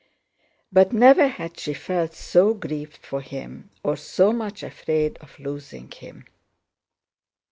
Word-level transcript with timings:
But 0.71 0.91
never 0.93 1.27
had 1.27 1.59
she 1.59 1.75
felt 1.75 2.15
so 2.15 2.55
grieved 2.55 2.97
for 3.05 3.21
him 3.21 3.69
or 3.83 3.95
so 3.95 4.33
much 4.33 4.63
afraid 4.63 5.15
of 5.19 5.37
losing 5.37 5.91
him. 5.91 6.25